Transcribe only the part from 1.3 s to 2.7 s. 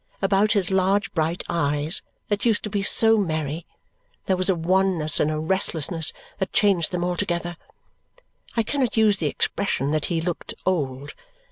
eyes that used